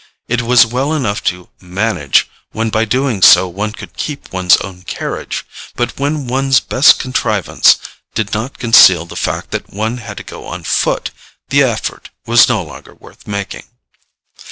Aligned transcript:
It 0.27 0.41
was 0.41 0.65
well 0.65 0.93
enough 0.93 1.21
to 1.25 1.49
"manage" 1.61 2.27
when 2.53 2.71
by 2.71 2.85
so 2.85 2.87
doing 2.87 3.21
one 3.53 3.71
could 3.71 3.95
keep 3.95 4.33
one's 4.33 4.57
own 4.57 4.81
carriage; 4.81 5.45
but 5.75 5.99
when 5.99 6.25
one's 6.25 6.59
best 6.59 6.97
contrivance 6.97 7.77
did 8.15 8.33
not 8.33 8.57
conceal 8.57 9.05
the 9.05 9.15
fact 9.15 9.51
that 9.51 9.71
one 9.71 9.97
had 9.97 10.17
to 10.17 10.23
go 10.23 10.47
on 10.47 10.63
foot, 10.63 11.11
the 11.49 11.61
effort 11.61 12.09
was 12.25 12.49
no 12.49 12.63
longer 12.63 12.95
worth 12.95 13.27
making. 13.27 13.65